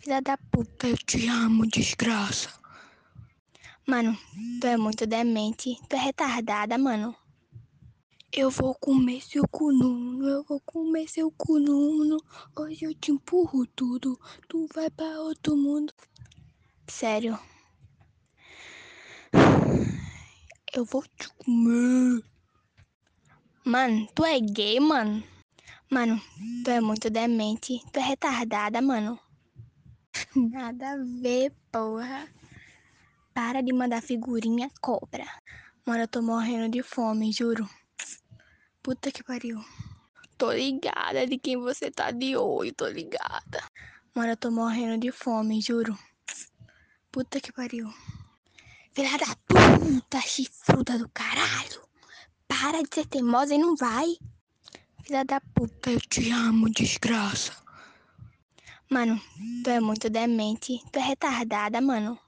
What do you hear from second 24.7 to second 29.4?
mano? Mano, tu é muito demente. Tu é retardada, mano.